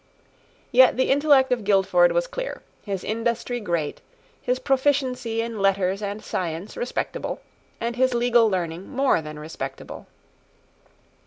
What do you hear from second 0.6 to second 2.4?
Yet the intellect of Guildford was